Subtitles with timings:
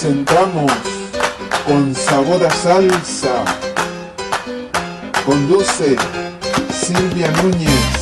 [0.00, 0.70] presentamos
[1.66, 3.44] con sabor a salsa.
[5.26, 5.96] Conduce
[6.70, 7.97] Silvia Núñez.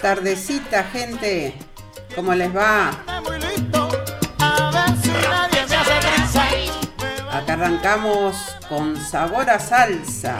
[0.00, 1.54] Tardecita, gente.
[2.14, 2.90] ¿Cómo les va?
[7.32, 8.36] Acá arrancamos
[8.68, 10.36] con sabor a salsa.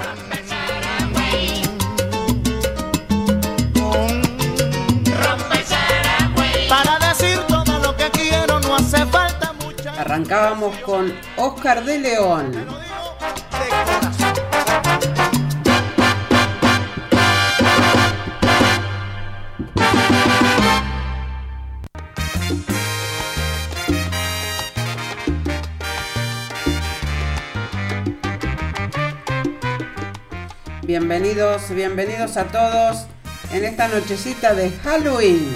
[6.69, 9.93] Para decir todo lo que quiero no hace falta mucha.
[10.01, 12.74] Arrancábamos con Oscar de León.
[30.97, 33.07] Bienvenidos, bienvenidos a todos
[33.53, 35.53] en esta nochecita de Halloween.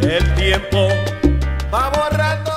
[0.00, 0.88] El tiempo
[1.70, 2.52] va borrando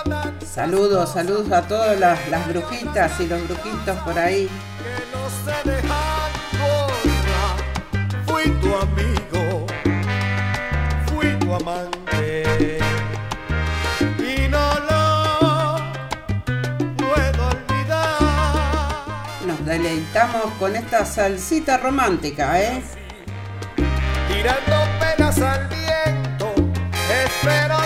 [0.46, 4.48] Saludos, saludos a todas las, las, brujitas y los brujitos por ahí.
[4.78, 6.32] Que no se dejan
[8.26, 9.68] Fui tu amigo,
[11.08, 12.03] fui tu amante.
[20.58, 22.82] Con esta salsita romántica, ¿eh?
[24.28, 26.54] Tirando penas al viento,
[27.26, 27.83] espero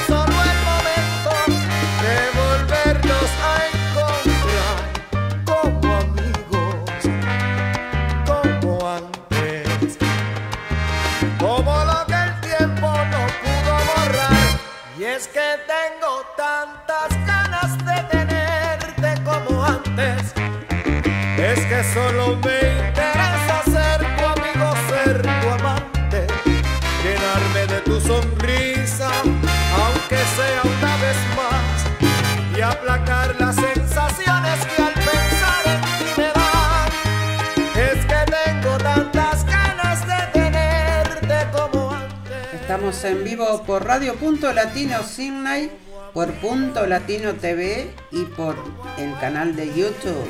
[42.77, 45.71] Estamos en vivo por Radio Punto Latino Sydney,
[46.13, 48.56] por Punto Latino TV y por
[49.00, 50.29] el canal de YouTube.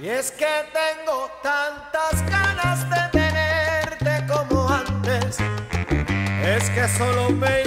[0.00, 5.36] Y es que tengo tantas ganas de tenerte como antes.
[6.42, 7.63] Es que solo me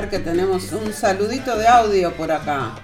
[0.00, 2.81] que tenemos un saludito de audio por acá.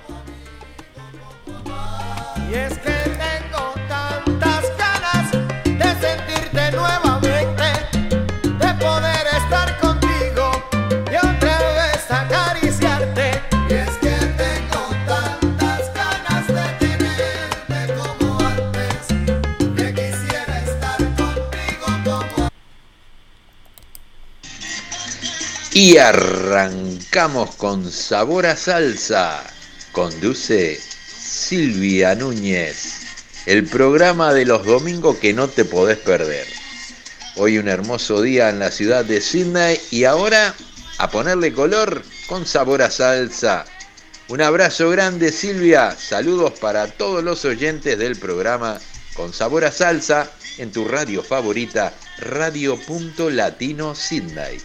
[25.81, 29.45] Y arrancamos con sabor a salsa.
[29.93, 33.03] Conduce Silvia Núñez.
[33.47, 36.49] El programa de los domingos que no te podés perder.
[37.37, 40.53] Hoy un hermoso día en la ciudad de Sydney y ahora
[40.99, 43.65] a ponerle color con sabor a salsa.
[44.27, 45.93] Un abrazo grande Silvia.
[45.97, 48.81] Saludos para todos los oyentes del programa
[49.15, 54.59] con sabor a salsa en tu radio favorita, Radio Punto Latino Sydney.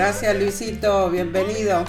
[0.00, 1.84] Gracias Luisito, bienvenido.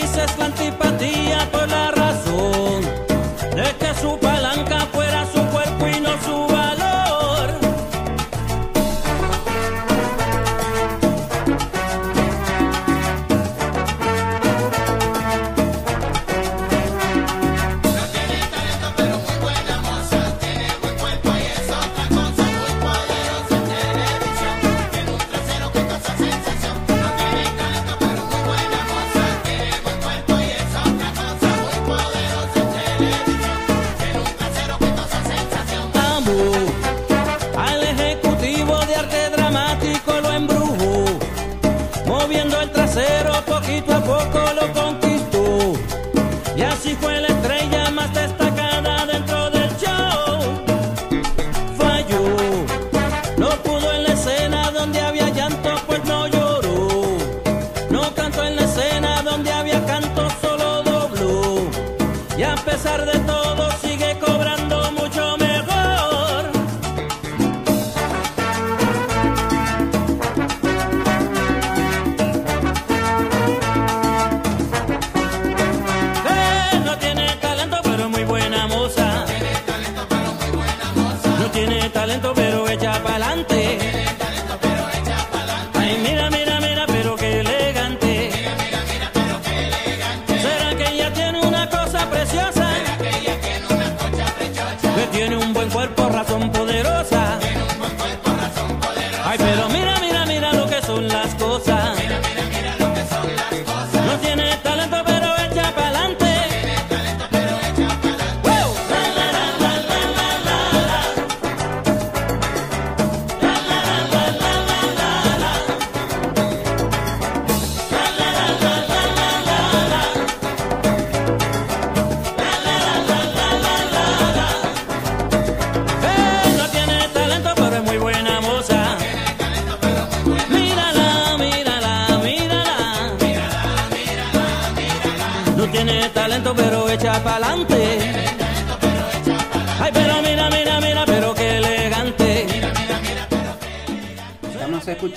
[0.00, 0.69] risas cuanto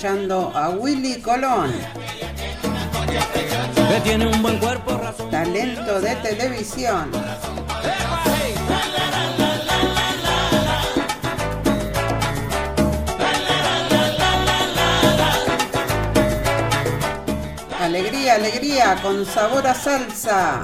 [0.06, 1.72] a Willy Colón.
[3.88, 7.10] Que tiene un buen cuerpo, Talento de televisión.
[17.80, 20.62] Alegría, alegría, con sabor a salsa.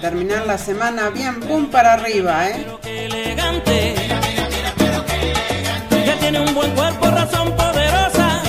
[0.00, 2.66] Terminar la semana bien pum para arriba, ¿eh?
[2.86, 3.94] elegante,
[5.90, 8.42] que tiene un buen cuerpo, razón poderosa.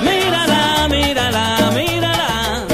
[0.00, 2.64] Mírala, mírala, mírala.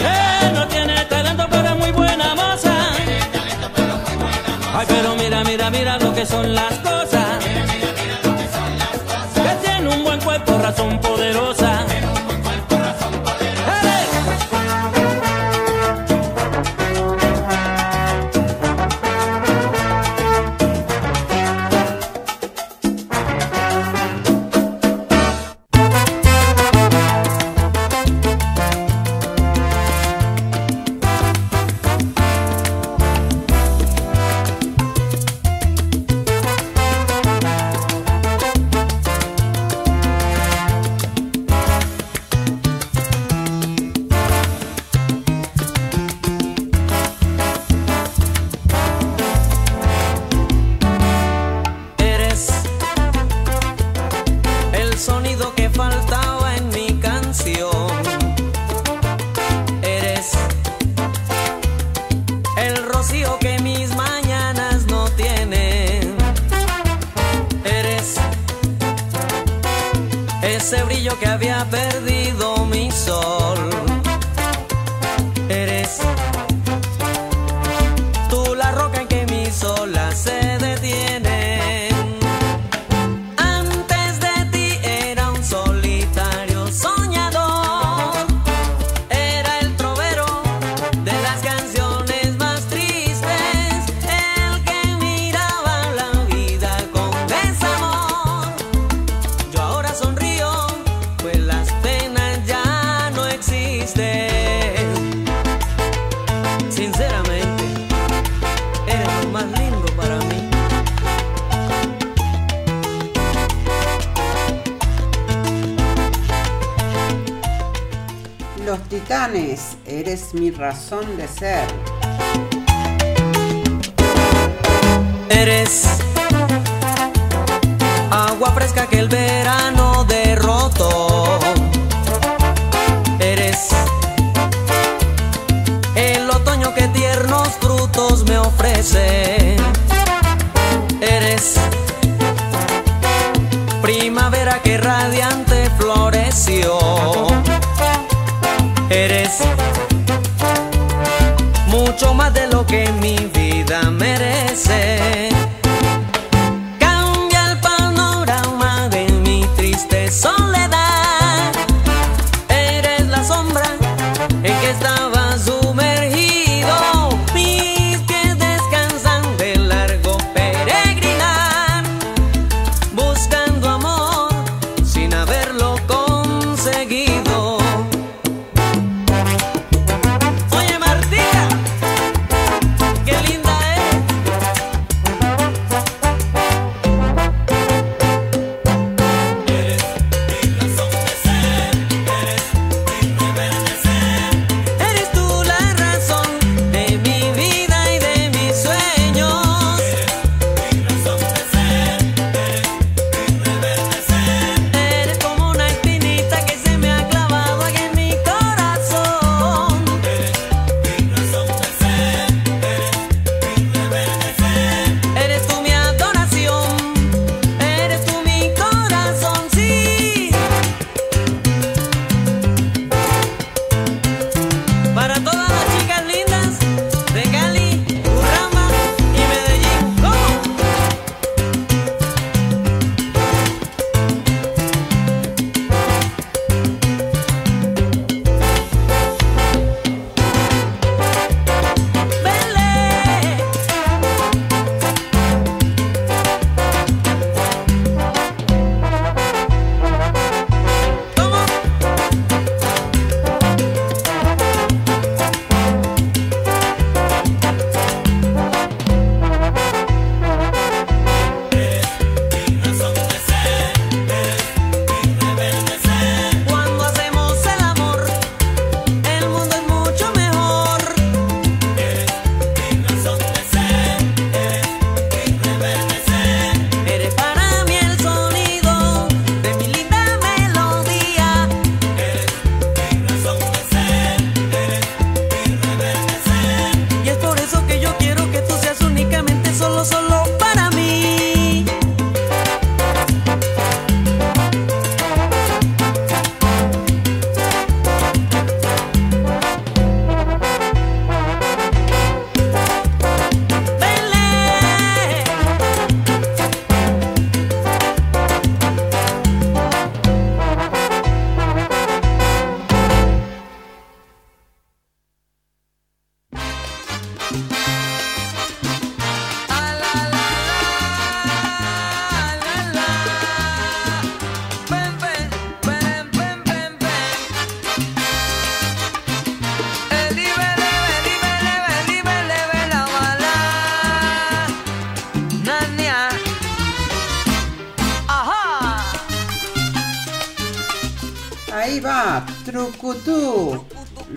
[0.00, 2.76] Eh, no tiene talento, pero es muy buena moza.
[4.74, 6.75] Ay, pero mira, mira, mira lo que son las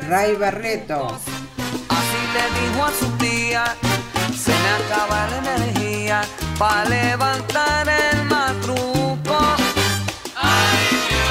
[0.10, 1.19] Ray Barreto.
[1.88, 3.76] Así le dijo a su tía,
[4.36, 6.22] se me acaba la energía
[6.58, 9.38] para levantar el matruco.
[10.36, 11.30] ¡Ay, Dios!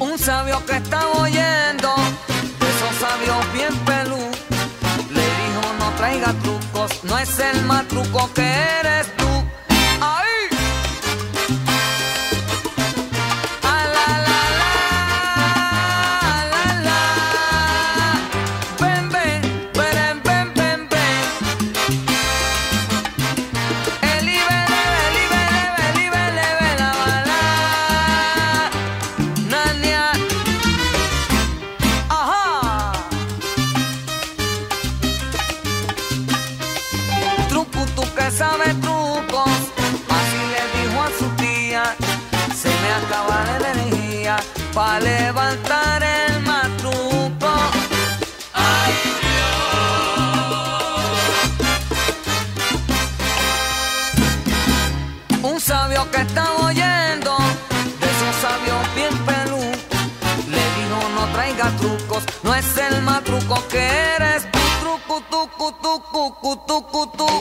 [0.00, 1.94] Un sabio que estaba oyendo,
[2.72, 4.28] esos sabios bien pelú,
[5.14, 8.42] le dijo no traiga trucos, no es el matruco que
[8.80, 9.25] eres tú.
[61.72, 64.50] trucos, no es el matruco que eres.
[64.50, 67.35] Tu, truco, tu, tu, tu, tu, tu, tu, tu.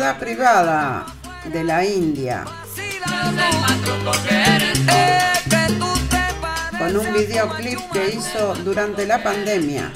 [0.00, 1.04] privada
[1.52, 2.44] de la India.
[6.78, 9.92] Con un videoclip que hizo durante la pandemia.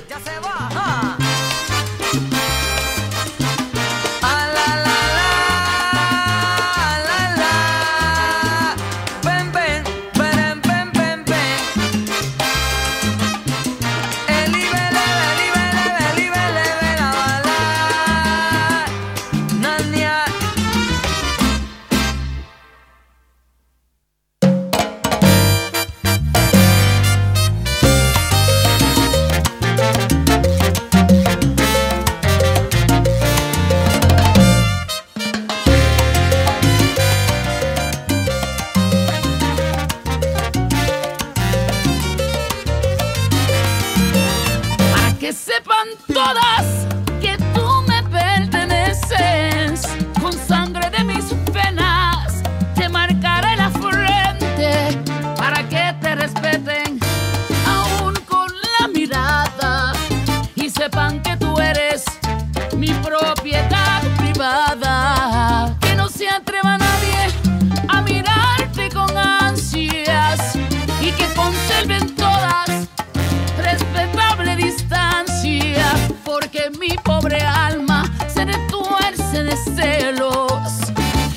[79.43, 80.63] de celos.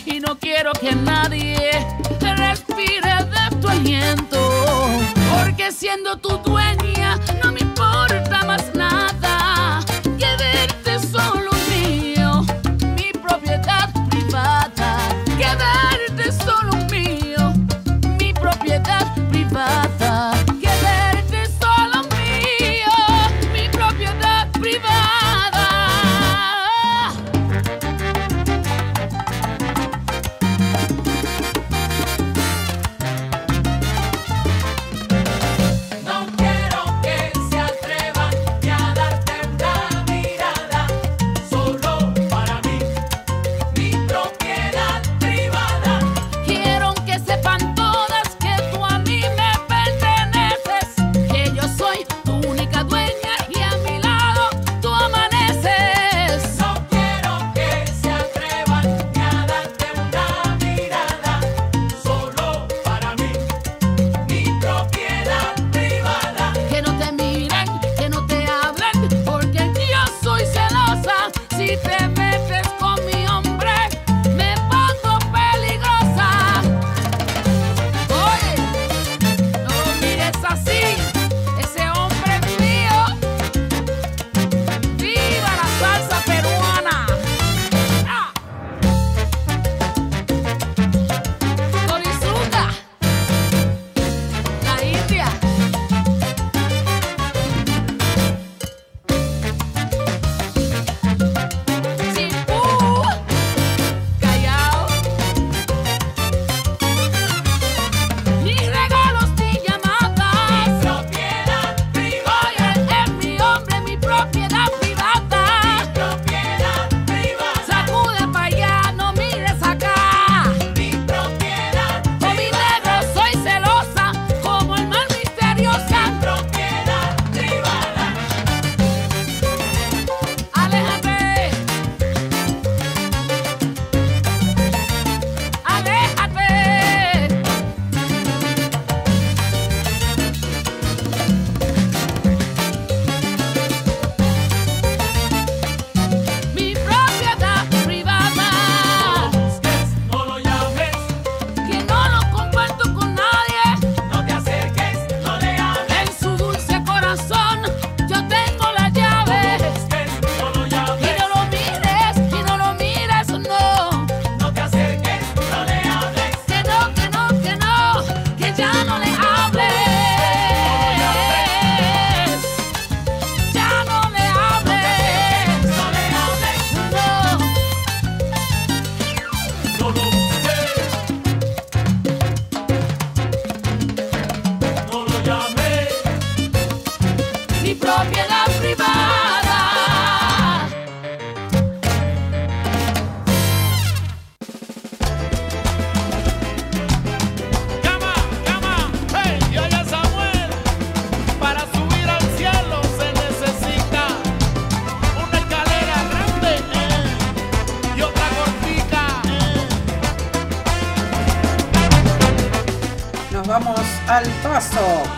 [0.05, 1.71] Y no quiero que nadie
[2.19, 4.39] respire de tu aliento.
[5.35, 12.45] Porque siendo tu dueña no me importa más nada que verte solo mío,
[12.95, 14.97] mi propiedad privada.
[15.37, 17.53] Que verte solo mío,
[18.19, 19.16] mi propiedad privada.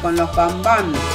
[0.10, 1.09] Con los bambán.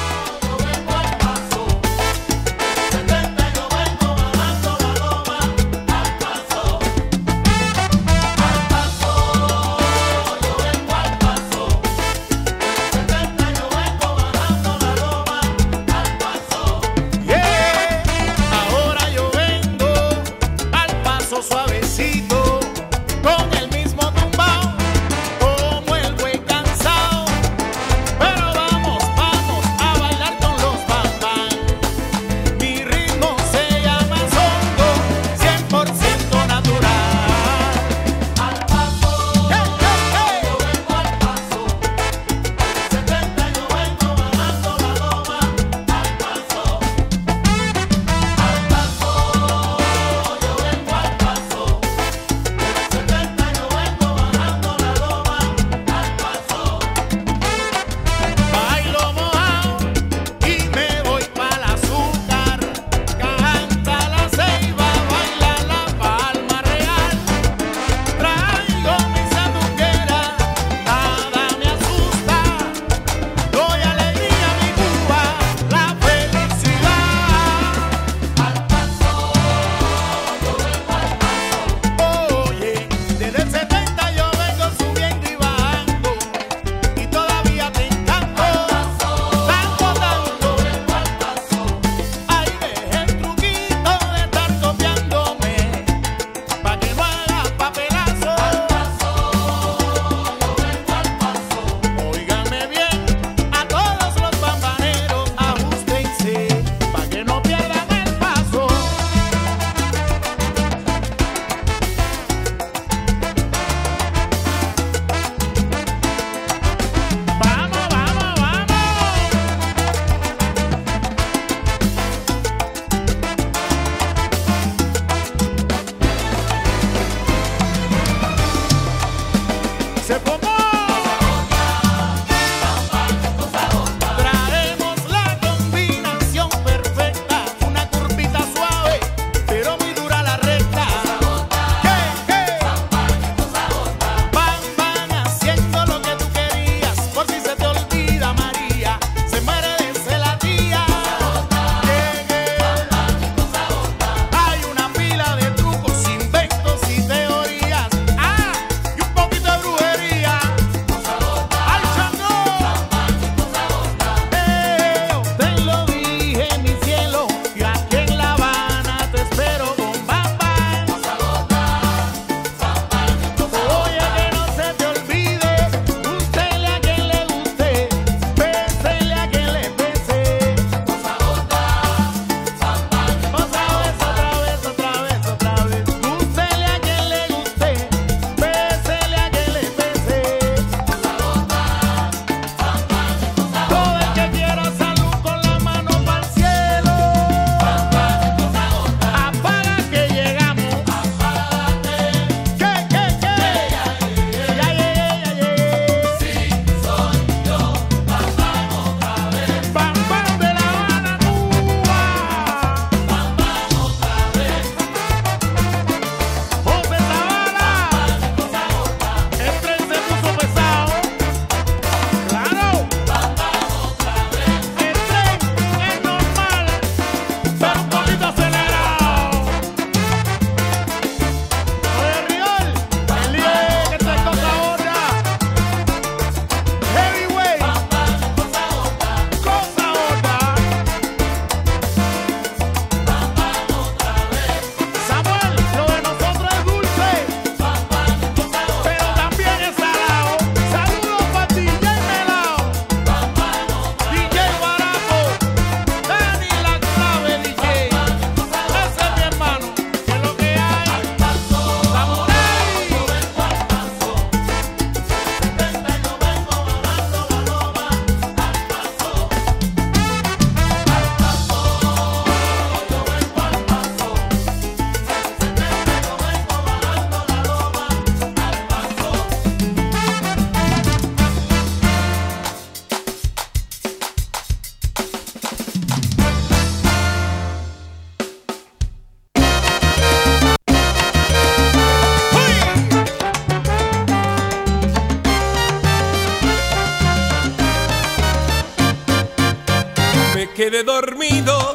[300.75, 301.73] quedé dormido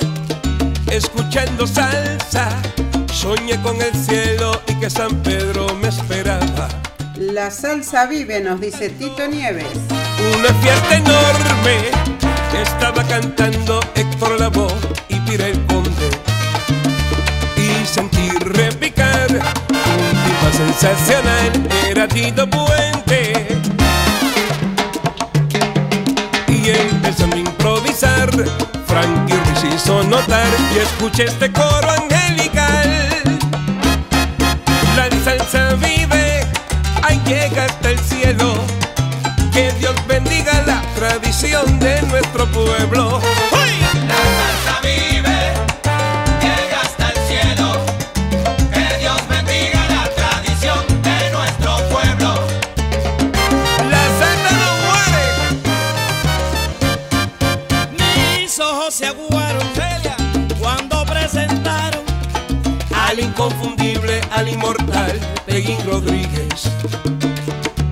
[0.91, 2.49] escuchando salsa.
[3.13, 6.67] Soñé con el cielo y que San Pedro me esperaba.
[7.15, 9.67] La salsa vive, nos dice Tito Nieves.
[10.37, 11.77] Una fiesta enorme
[12.61, 14.73] estaba cantando Héctor Lavoe
[15.07, 16.09] y Tirel el Conde.
[17.55, 22.98] Y sentí repicar un tipo sensacional, era Tito Bueno.
[28.89, 33.11] Frankie Ruiz hizo notar y escuché este coro angelical.
[34.95, 36.43] La salsa vive
[37.03, 38.51] al llegar hasta el cielo.
[39.53, 43.21] Que Dios bendiga la tradición de nuestro pueblo.
[64.39, 66.71] al inmortal Peguín Rodríguez.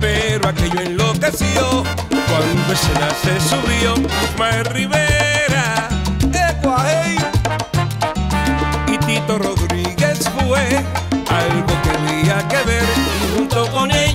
[0.00, 3.94] Pero aquello enloqueció cuando escena se subió
[4.38, 5.88] Mar Rivera,
[6.50, 7.16] Ecuaje
[8.86, 10.64] y Tito Rodríguez fue
[11.28, 12.86] algo que había que ver
[13.36, 14.07] junto con él.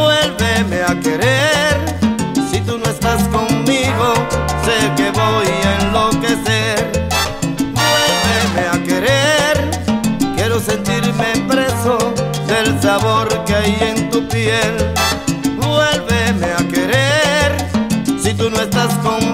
[0.00, 1.76] Vuélveme a querer,
[2.50, 4.14] si tú no estás conmigo,
[4.64, 7.08] sé que voy a enloquecer.
[7.78, 9.70] Vuélveme a querer,
[10.36, 11.98] quiero sentirme preso
[12.46, 14.74] del sabor que hay en tu piel.
[15.58, 17.50] Vuélveme a querer,
[18.22, 19.29] si tú no estás conmigo,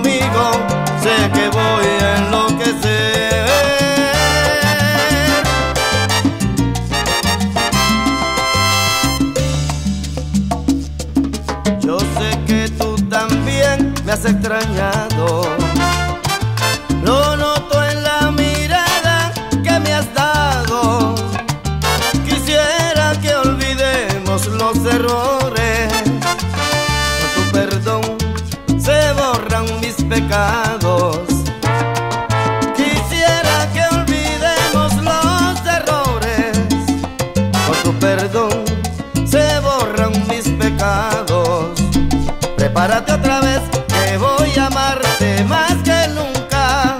[42.86, 46.96] Prepárate otra vez que voy a amarte más que nunca.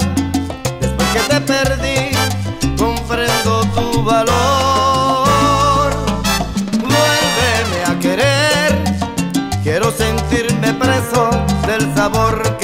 [0.80, 5.94] Después que te perdí, comprendo tu valor.
[6.80, 8.82] Vuélveme a querer,
[9.62, 11.30] quiero sentirme preso
[11.68, 12.55] del sabor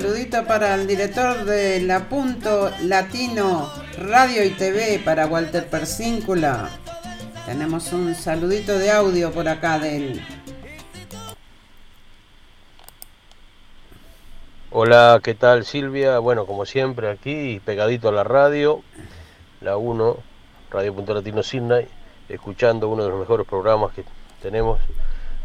[0.00, 6.68] saludito para el director de La Punto Latino Radio y TV para Walter Persíncula.
[7.46, 10.22] Tenemos un saludito de audio por acá de él.
[14.70, 16.18] Hola, ¿qué tal Silvia?
[16.18, 18.82] Bueno, como siempre aquí, pegadito a la radio,
[19.62, 20.16] la 1,
[20.72, 21.88] Radio Punto Latino Sydney,
[22.28, 24.04] escuchando uno de los mejores programas que
[24.42, 24.78] tenemos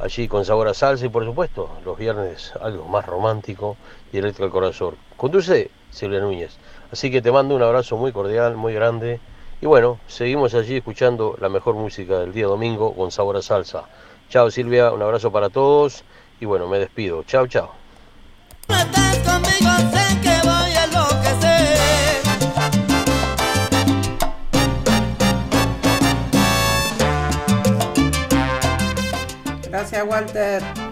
[0.01, 3.77] allí con sabor a salsa y por supuesto los viernes algo más romántico,
[4.11, 4.95] directo al corazón.
[5.17, 6.57] Conduce Silvia Núñez.
[6.91, 9.19] Así que te mando un abrazo muy cordial, muy grande.
[9.61, 13.83] Y bueno, seguimos allí escuchando la mejor música del día domingo con sabor a salsa.
[14.29, 16.03] Chao Silvia, un abrazo para todos
[16.39, 17.23] y bueno, me despido.
[17.23, 17.71] Chao, chao.
[29.91, 30.90] Gracias Walter.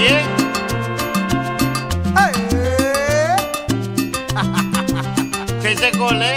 [0.00, 0.24] bien.
[5.62, 6.34] ¿Qué colé?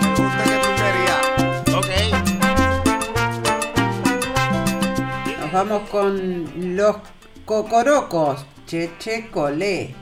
[0.00, 1.22] Me gusta que tú querías.
[1.76, 1.90] Ok.
[5.40, 6.96] Nos vamos con los
[7.44, 8.46] cocorocos.
[8.66, 9.94] Cheche colé.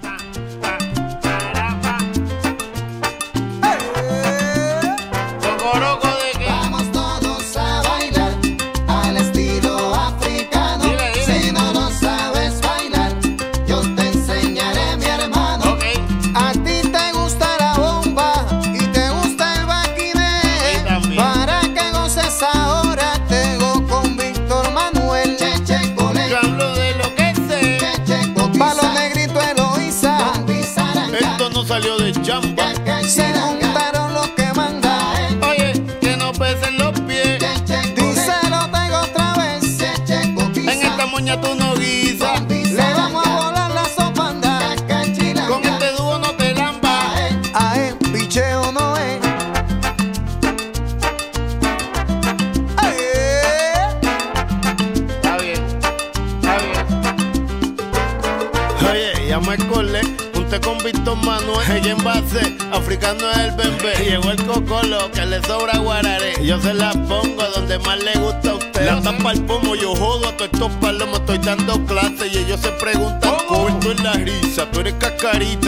[66.61, 68.87] se la pongo a donde más le gusta a usted.
[68.87, 72.61] La tapa al pomo, yo jodo a todos estos palomos, estoy dando clases y ellos
[72.61, 74.71] se preguntan, ¿cómo tú en la risa?
[74.71, 75.66] Tú eres cascarita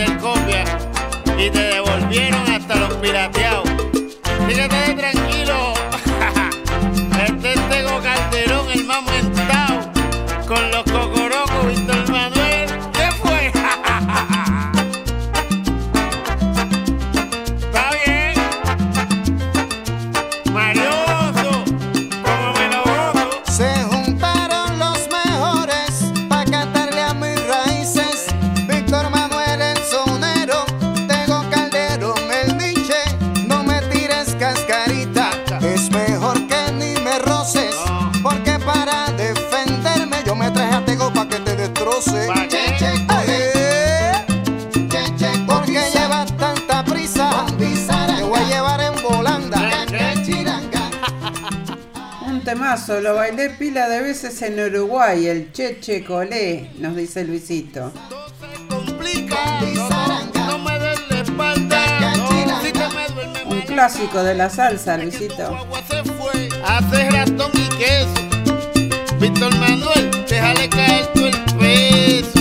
[0.00, 0.64] intercopia
[1.36, 2.47] y te devolvieron
[53.08, 57.90] lo bailé pila de veces en Uruguay, el Cheche Colé, nos dice Luisito.
[63.46, 65.56] Un clásico de la salsa, Luisito.
[66.66, 67.08] Hace.
[69.18, 72.40] Víctor Manuel, déjale caer tu peso.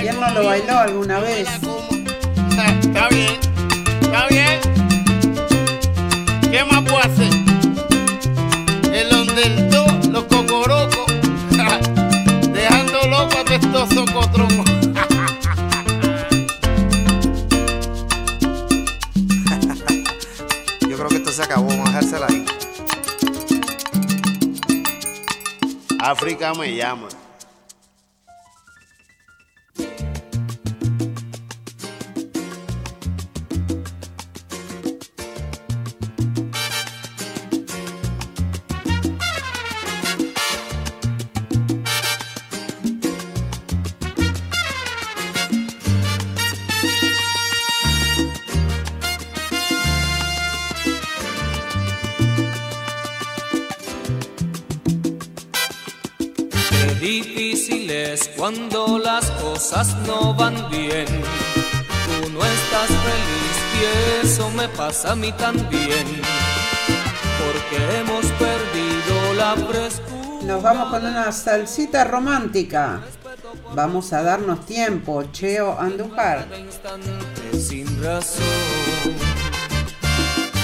[0.00, 1.46] ¿Quién no lo bailó alguna vez?
[26.44, 27.08] taimaka mai yama
[57.04, 61.04] difícil es cuando las cosas no van bien.
[61.06, 66.06] Tú no estás feliz y eso me pasa a mí también,
[67.42, 70.44] porque hemos perdido la frescura.
[70.44, 73.02] Nos vamos con una salsita romántica.
[73.74, 76.46] Vamos a darnos tiempo, Cheo Andújar.
[77.52, 78.44] Sin razón.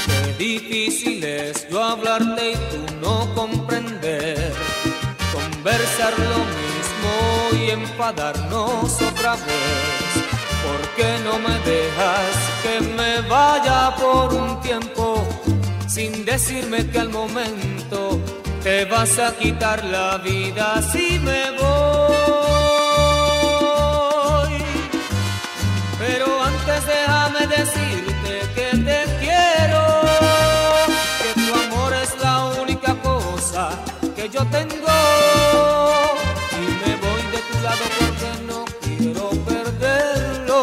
[0.06, 4.54] Qué difícil es yo hablarte y tú no comprender
[5.62, 10.24] conversar lo mismo y enfadarnos otra vez.
[10.64, 12.32] ¿Por qué no me dejas
[12.62, 15.22] que me vaya por un tiempo
[15.86, 18.18] sin decirme que al momento
[18.62, 22.49] te vas a quitar la vida si me voy?
[34.50, 34.98] tengo
[36.52, 40.62] y me voy de tu lado porque no quiero perderlo.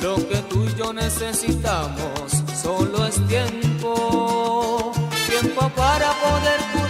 [0.00, 4.92] Lo que tú y yo necesitamos solo es tiempo,
[5.28, 6.81] tiempo para poder.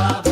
[0.00, 0.29] Baba.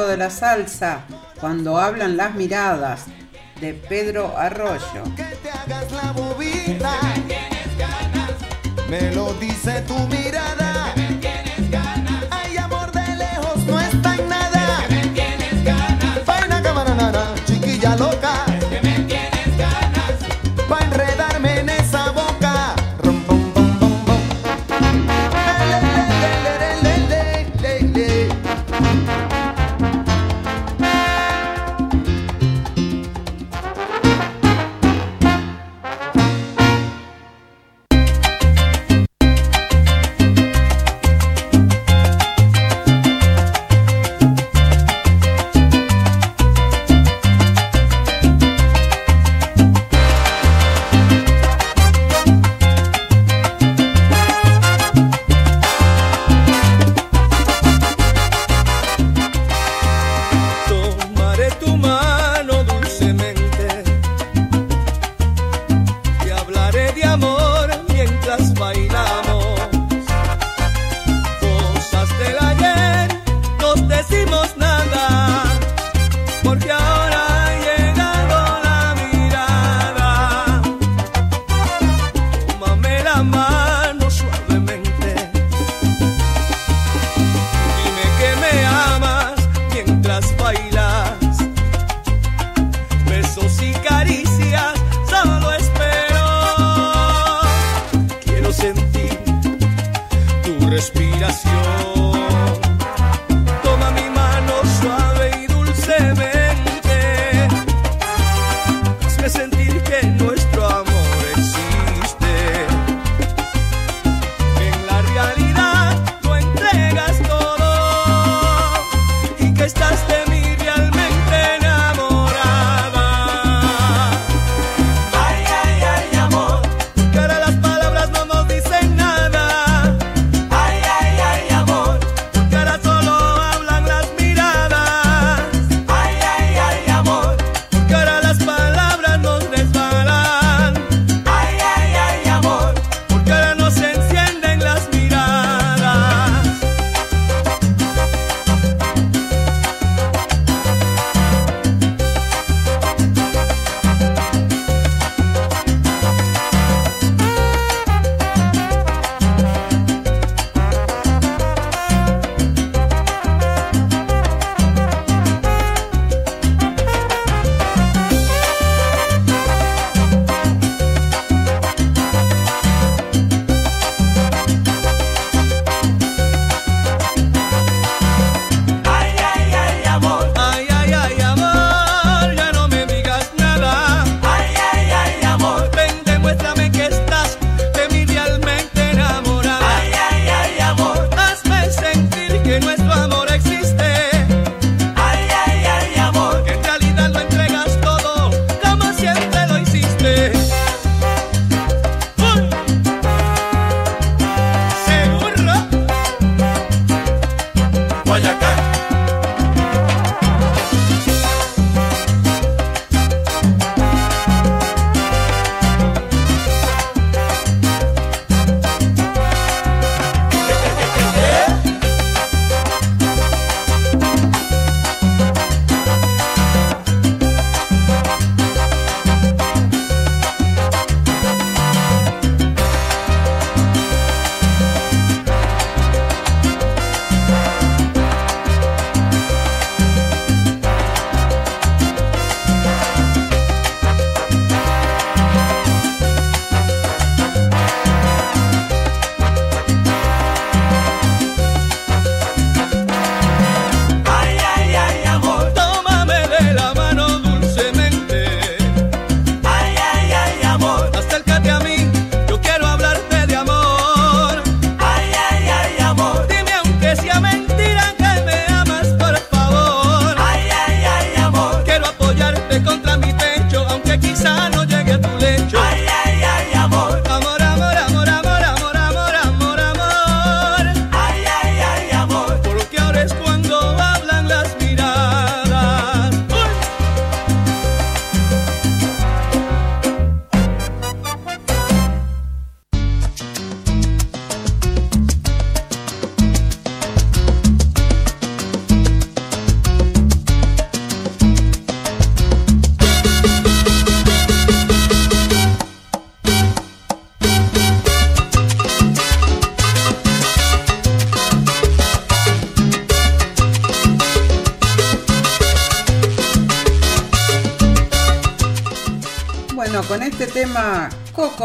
[0.00, 1.04] de la salsa,
[1.38, 3.04] Cuando hablan las miradas,
[3.60, 5.04] de Pedro Arroyo.
[5.16, 6.02] Que te hagas la.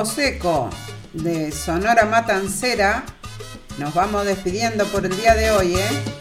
[0.06, 0.70] Seco
[1.14, 3.04] de Sonora Matancera.
[3.78, 5.76] Nos vamos despidiendo por el día de hoy.
[5.76, 6.17] ¿eh?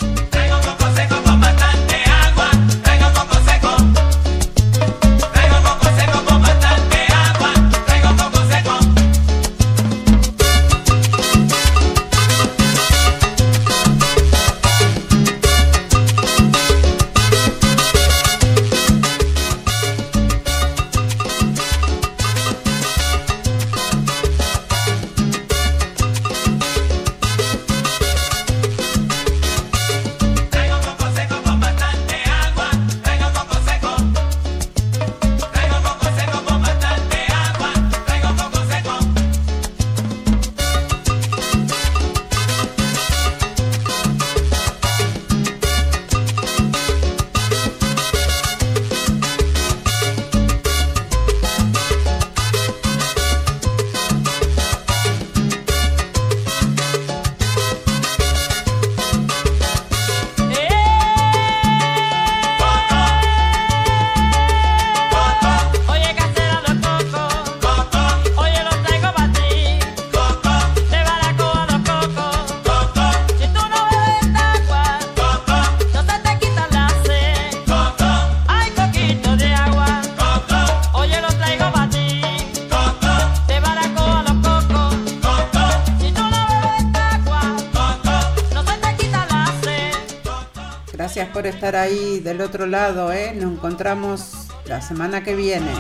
[91.75, 93.33] ahí del otro lado, ¿eh?
[93.35, 94.33] Nos encontramos
[94.67, 95.71] la semana que viene.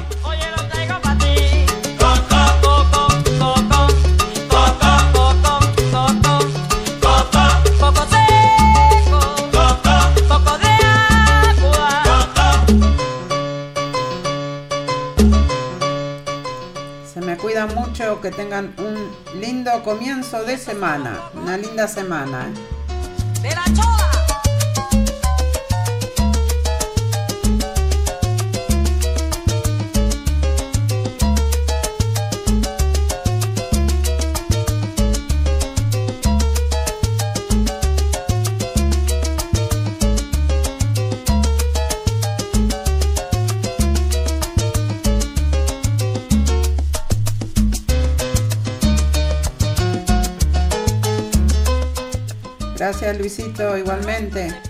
[17.12, 22.48] se me cuida mucho, que tengan un lindo comienzo de semana, una linda semana.
[22.48, 22.76] ¿eh?
[53.86, 54.65] igualmente.